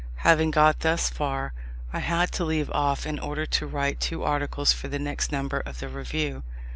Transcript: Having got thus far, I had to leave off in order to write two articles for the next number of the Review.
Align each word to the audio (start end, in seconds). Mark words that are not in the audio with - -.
Having 0.25 0.49
got 0.49 0.79
thus 0.79 1.11
far, 1.11 1.53
I 1.93 1.99
had 1.99 2.31
to 2.31 2.43
leave 2.43 2.71
off 2.71 3.05
in 3.05 3.19
order 3.19 3.45
to 3.45 3.67
write 3.67 3.99
two 3.99 4.23
articles 4.23 4.73
for 4.73 4.87
the 4.87 4.97
next 4.97 5.31
number 5.31 5.59
of 5.59 5.79
the 5.79 5.89
Review. 5.89 6.41